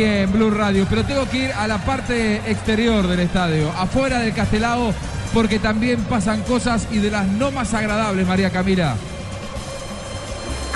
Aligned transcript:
en 0.00 0.32
Blue 0.32 0.50
Radio, 0.50 0.86
pero 0.88 1.04
tengo 1.04 1.28
que 1.28 1.44
ir 1.44 1.52
a 1.52 1.66
la 1.66 1.78
parte 1.78 2.36
exterior 2.50 3.06
del 3.06 3.20
estadio, 3.20 3.70
afuera 3.72 4.20
del 4.20 4.32
Castelao, 4.32 4.94
porque 5.34 5.58
también 5.58 6.02
pasan 6.04 6.42
cosas 6.42 6.88
y 6.90 6.98
de 6.98 7.10
las 7.10 7.26
no 7.26 7.50
más 7.50 7.74
agradables, 7.74 8.26
María 8.26 8.50
Camila. 8.50 8.96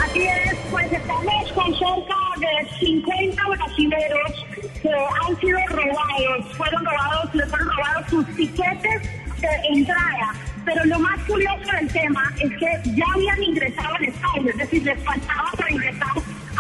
Así 0.04 0.22
es, 0.22 0.54
pues 0.70 0.92
estamos 0.92 1.52
con 1.52 1.72
cerca 1.72 2.14
de 2.38 2.78
50 2.78 3.42
brasileños 3.48 4.46
que 4.82 4.90
han 4.90 5.40
sido 5.40 5.58
robados, 5.68 6.56
fueron 6.56 6.84
robados, 6.84 7.34
les 7.34 7.48
fueron 7.48 7.68
robados 7.68 8.10
sus 8.10 8.26
tiquetes 8.36 9.02
de 9.40 9.48
entrada. 9.72 10.34
Pero 10.66 10.84
lo 10.84 10.98
más 10.98 11.18
curioso 11.22 11.72
del 11.80 11.88
tema 11.88 12.34
es 12.38 12.50
que 12.58 12.90
ya 12.94 13.04
habían 13.14 13.42
ingresado 13.42 13.94
al 13.94 14.04
estadio, 14.04 14.50
es 14.50 14.56
decir, 14.58 14.82
les 14.82 15.02
faltaba 15.04 15.50
para 15.56 15.70
ingresar 15.70 16.08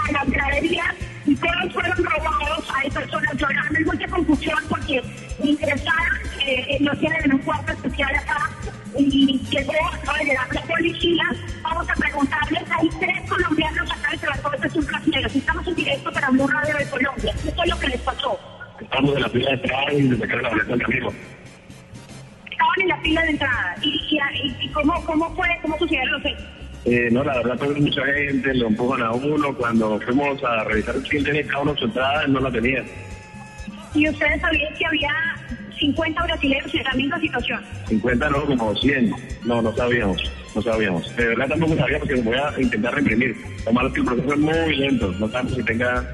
a 0.08 0.12
las 0.12 0.30
graderías 0.30 0.95
todos 1.36 1.72
fueron 1.72 2.04
robados. 2.04 2.68
Hay 2.74 2.90
personas 2.90 3.34
llorando, 3.36 3.78
hay 3.78 3.84
mucha 3.84 4.08
confusión 4.08 4.58
porque 4.68 5.02
ingresar 5.42 6.08
eh, 6.46 6.78
lo 6.80 6.96
tienen 6.96 7.24
en 7.24 7.34
un 7.34 7.38
cuarto 7.40 7.72
especial 7.72 8.14
acá 8.14 8.50
y 8.98 9.38
llegó, 9.50 9.72
acaba 9.92 10.18
de 10.18 10.24
llegar 10.24 10.54
la 10.54 10.62
policía. 10.62 11.24
Vamos 11.62 11.88
a 11.90 11.94
preguntarles, 11.94 12.62
hay 12.70 12.88
tres 13.00 13.28
colombianos 13.28 13.90
acá 13.92 14.10
de 14.12 14.18
Transportes 14.18 14.74
un 14.74 14.86
brasileños. 14.86 15.36
Estamos 15.36 15.66
en 15.66 15.74
directo 15.74 16.12
para 16.12 16.30
Blue 16.30 16.46
Radio 16.46 16.76
de 16.76 16.90
Colombia. 16.90 17.34
¿Qué 17.42 17.50
fue 17.50 17.66
lo 17.66 17.78
que 17.78 17.88
les 17.88 18.00
pasó? 18.00 18.38
Estamos 18.80 19.16
en 19.16 19.22
la 19.22 19.28
fila 19.28 19.50
de 19.50 19.54
entrada 19.54 19.92
y 19.92 20.02
me 20.02 20.16
sacaron 20.18 20.42
la 20.42 20.48
boleta 20.50 20.70
del 20.70 20.82
camino. 20.82 21.12
Estaban 22.50 22.80
en 22.80 22.88
la 22.88 22.96
fila 22.98 23.22
de 23.22 23.30
entrada. 23.30 23.74
¿Y, 23.82 23.88
y, 23.88 24.56
y 24.60 24.68
cómo, 24.70 25.04
cómo 25.04 25.34
fue, 25.34 25.48
cómo 25.62 25.78
sucedieron 25.78 26.12
los 26.12 26.24
hechos? 26.24 26.55
Eh, 26.86 27.08
no, 27.10 27.24
la 27.24 27.34
verdad, 27.38 27.58
fue 27.58 27.74
mucha 27.74 28.04
gente, 28.06 28.54
lo 28.54 28.68
empujan 28.68 29.02
a 29.02 29.10
uno. 29.10 29.52
Cuando 29.56 30.00
fuimos 30.00 30.42
a 30.44 30.62
revisar 30.62 30.94
quién 31.08 31.24
tenía 31.24 31.44
cada 31.44 31.62
uno 31.62 31.76
su 31.76 31.84
entrada, 31.84 32.26
no 32.28 32.38
la 32.38 32.50
tenía. 32.50 32.84
¿Y 33.92 34.08
ustedes 34.08 34.40
sabían 34.40 34.72
que 34.74 34.86
había 34.86 35.10
50 35.80 36.22
brasileños 36.22 36.74
en 36.74 36.84
la 36.84 36.92
misma 36.92 37.20
situación? 37.20 37.60
50 37.88 38.30
no, 38.30 38.46
como 38.46 38.76
100. 38.76 39.12
No, 39.44 39.60
no 39.62 39.74
sabíamos, 39.74 40.32
no 40.54 40.62
sabíamos. 40.62 41.16
De 41.16 41.26
verdad 41.26 41.48
tampoco 41.48 41.76
sabía 41.76 41.98
porque 41.98 42.14
voy 42.16 42.36
a 42.36 42.60
intentar 42.60 42.94
reprimir. 42.94 43.36
Lo 43.64 43.72
malo 43.72 43.88
es 43.88 43.94
que 43.94 44.00
el 44.00 44.06
proceso 44.06 44.32
es 44.34 44.38
muy 44.38 44.76
lento. 44.76 45.12
No 45.18 45.28
sabemos 45.28 45.54
si 45.54 45.62
tenga 45.64 46.04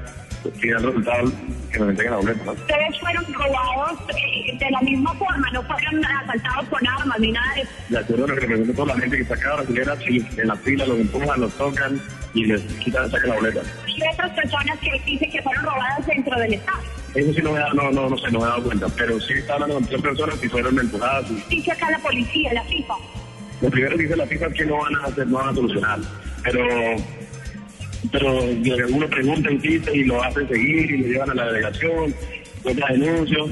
final 0.51 0.83
resultado 0.83 1.31
que 1.71 1.79
nos 1.79 1.89
entreguen 1.89 2.11
la 2.11 2.17
boleta, 2.17 2.45
¿no? 2.45 2.51
Ustedes 2.53 2.99
fueron 2.99 3.33
robados 3.33 3.99
eh, 4.09 4.57
de 4.57 4.71
la 4.71 4.81
misma 4.81 5.13
forma, 5.15 5.49
no 5.51 5.63
fueron 5.63 6.05
asaltados 6.05 6.69
con 6.69 6.87
armas 6.87 7.19
ni 7.19 7.31
nada 7.31 7.53
de 7.55 7.61
eso. 7.61 7.71
De 7.89 7.97
acuerdo 7.97 8.25
a 8.25 8.27
lo 8.27 8.35
que 8.35 8.41
representa 8.41 8.73
toda 8.73 8.95
la 8.95 9.01
gente 9.01 9.15
que 9.17 9.23
está 9.23 9.35
acá 9.35 9.55
brasilera, 9.55 9.97
sí, 9.97 10.27
en 10.37 10.47
la 10.47 10.55
fila 10.55 10.85
los 10.85 10.99
empujan, 10.99 11.41
los 11.41 11.53
tocan 11.53 12.01
y 12.33 12.45
les 12.45 12.61
quitan, 12.61 13.09
sacan 13.09 13.29
la 13.29 13.35
boleta. 13.35 13.61
Y 13.87 14.01
otras 14.13 14.31
personas 14.31 14.79
que 14.79 15.01
dicen 15.05 15.31
que 15.31 15.41
fueron 15.41 15.65
robadas 15.65 16.05
dentro 16.05 16.39
del 16.39 16.53
Estado. 16.53 16.79
Eso 17.15 17.33
sí 17.33 17.41
no 17.43 17.51
me 17.51 17.59
da, 17.59 17.73
no, 17.73 17.91
no, 17.91 18.09
no 18.09 18.17
sé, 18.17 18.31
no 18.31 18.39
me 18.39 18.45
he 18.45 18.49
dado 18.49 18.63
cuenta, 18.63 18.87
pero 18.97 19.19
sí 19.19 19.33
está 19.33 19.53
hablando 19.53 19.75
con 19.75 19.85
tres 19.85 20.01
personas 20.01 20.39
que 20.39 20.49
fueron 20.49 20.79
empujadas. 20.79 21.29
Y... 21.29 21.55
Dice 21.55 21.71
acá 21.71 21.91
la 21.91 21.99
policía, 21.99 22.53
la 22.53 22.63
FIFA. 22.63 22.93
Lo 23.61 23.69
primero 23.69 23.95
que 23.95 24.03
dice 24.03 24.15
la 24.15 24.25
FIFA 24.25 24.47
es 24.47 24.53
que 24.53 24.65
no 24.65 24.77
van 24.77 24.95
a 24.95 25.05
hacer, 25.05 25.27
no 25.27 25.37
van 25.37 25.49
a 25.49 25.53
solucionar, 25.53 25.99
pero 26.43 26.65
pero 28.11 28.39
uno 28.89 29.07
pregunta, 29.07 29.51
insiste 29.51 29.95
y 29.95 30.03
lo 30.03 30.21
hacen 30.23 30.47
seguir 30.47 30.91
y 30.91 30.97
lo 30.97 31.07
llevan 31.07 31.29
a 31.31 31.35
la 31.35 31.45
delegación, 31.47 32.13
pues 32.61 32.77
la 32.77 32.87
denuncio. 32.87 33.49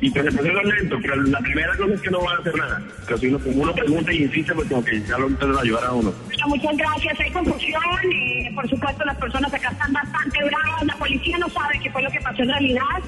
Y 0.00 0.10
pues 0.10 0.26
el 0.26 0.34
proceso 0.34 0.60
es 0.60 0.66
lento, 0.66 0.98
pero 1.00 1.16
la 1.16 1.38
primera 1.38 1.76
cosa 1.76 1.94
es 1.94 2.00
que 2.02 2.10
no 2.10 2.20
van 2.20 2.36
a 2.36 2.40
hacer 2.40 2.54
nada. 2.56 2.82
Pero 3.06 3.18
si 3.18 3.26
uno, 3.28 3.40
uno 3.46 3.74
pregunta 3.74 4.12
y 4.12 4.24
insiste, 4.24 4.52
pues 4.52 4.68
como 4.68 4.84
que 4.84 5.00
ya 5.00 5.16
lo 5.16 5.28
a 5.28 5.62
ayudar 5.62 5.84
a 5.84 5.92
uno. 5.92 6.12
Bueno, 6.26 6.48
muchas 6.48 6.76
gracias. 6.76 7.20
Hay 7.20 7.30
confusión. 7.30 7.80
Eh, 8.12 8.52
por 8.54 8.68
supuesto, 8.68 9.04
las 9.04 9.16
personas 9.16 9.54
acá 9.54 9.70
están 9.70 9.92
bastante 9.92 10.44
bravas. 10.44 10.84
La 10.84 10.96
policía 10.96 11.38
no 11.38 11.48
sabe 11.48 11.80
qué 11.82 11.90
fue 11.90 12.02
lo 12.02 12.10
que 12.10 12.20
pasó 12.20 12.42
en 12.42 12.48
realidad. 12.48 13.00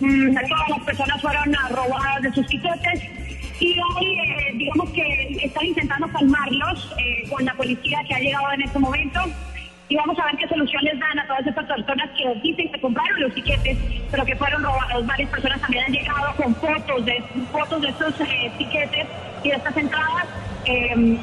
Mm, 0.00 0.34
todas 0.34 0.68
las 0.70 0.80
personas 0.84 1.22
fueron 1.22 1.54
robadas 1.70 2.22
de 2.22 2.32
sus 2.32 2.46
tiquetes. 2.48 3.00
Y 3.60 3.78
hoy, 3.78 4.18
eh, 4.18 4.52
digamos 4.54 4.90
que 4.90 5.36
están 5.44 5.66
intentando 5.66 6.08
calmarlos 6.08 6.90
eh, 6.98 7.28
con 7.28 7.44
la 7.44 7.54
policía 7.54 8.00
que 8.08 8.14
ha 8.14 8.18
llegado 8.18 8.52
en 8.54 8.62
este 8.62 8.78
momento 8.78 9.20
y 9.90 9.96
vamos 9.96 10.16
a 10.20 10.24
ver 10.26 10.36
qué 10.36 10.46
soluciones 10.46 10.98
dan 11.00 11.18
a 11.18 11.26
todas 11.26 11.44
estas 11.44 11.66
personas 11.66 12.08
que 12.16 12.32
dicen 12.42 12.70
que 12.70 12.80
compraron 12.80 13.20
los 13.22 13.34
tiquetes, 13.34 13.76
pero 14.08 14.24
que 14.24 14.36
fueron 14.36 14.62
robados. 14.62 15.04
Varias 15.04 15.28
personas 15.30 15.60
también 15.60 15.84
han 15.84 15.92
llegado 15.92 16.32
con 16.36 16.54
fotos 16.54 17.04
de 17.04 17.22
fotos 17.50 17.82
de 17.82 17.88
estos 17.88 18.20
eh, 18.20 18.52
tiquetes 18.56 19.06
y 19.42 19.50
de 19.50 19.56
estas 19.56 19.76
entradas. 19.76 20.26
Eh, 20.66 21.18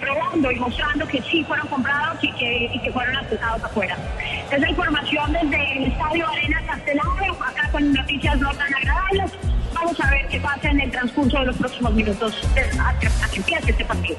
probando 0.00 0.50
y 0.50 0.56
mostrando 0.56 1.06
que 1.06 1.20
sí 1.22 1.44
fueron 1.44 1.68
comprados 1.68 2.24
y 2.24 2.32
que, 2.32 2.70
y 2.72 2.78
que 2.80 2.90
fueron 2.90 3.14
aceptados 3.18 3.62
afuera. 3.62 3.96
Es 4.50 4.68
información 4.68 5.32
desde 5.32 5.76
el 5.76 5.84
Estadio 5.84 6.26
Arena 6.26 6.62
Castelao, 6.66 7.36
acá 7.46 7.68
con 7.70 7.92
noticias 7.92 8.40
no 8.40 8.50
tan 8.54 8.74
agradables. 8.74 9.32
Vamos 9.74 10.00
a 10.00 10.10
ver 10.10 10.26
qué 10.28 10.40
pasa 10.40 10.70
en 10.70 10.80
el 10.80 10.90
transcurso 10.90 11.38
de 11.38 11.46
los 11.46 11.56
próximos 11.56 11.92
minutos 11.92 12.34
hasta 12.80 13.30
que 13.30 13.36
empiece 13.36 13.70
este 13.70 13.84
partido. 13.84 14.18